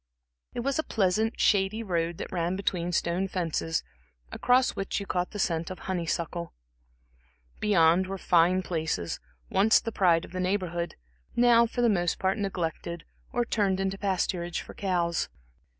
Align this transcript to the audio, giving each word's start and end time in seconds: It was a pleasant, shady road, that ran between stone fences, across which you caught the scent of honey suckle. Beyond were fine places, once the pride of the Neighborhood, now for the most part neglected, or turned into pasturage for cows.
It 0.55 0.61
was 0.61 0.79
a 0.79 0.83
pleasant, 0.83 1.39
shady 1.39 1.83
road, 1.83 2.17
that 2.17 2.31
ran 2.31 2.55
between 2.55 2.91
stone 2.91 3.27
fences, 3.27 3.83
across 4.31 4.71
which 4.75 4.99
you 4.99 5.05
caught 5.05 5.29
the 5.29 5.37
scent 5.37 5.69
of 5.69 5.77
honey 5.77 6.07
suckle. 6.07 6.53
Beyond 7.59 8.07
were 8.07 8.17
fine 8.17 8.63
places, 8.63 9.19
once 9.51 9.79
the 9.79 9.91
pride 9.91 10.25
of 10.25 10.31
the 10.31 10.39
Neighborhood, 10.39 10.95
now 11.35 11.67
for 11.67 11.81
the 11.83 11.87
most 11.87 12.17
part 12.17 12.39
neglected, 12.39 13.03
or 13.31 13.45
turned 13.45 13.79
into 13.79 13.95
pasturage 13.99 14.59
for 14.61 14.73
cows. 14.73 15.29